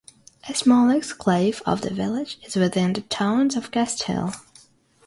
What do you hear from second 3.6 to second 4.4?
Castile.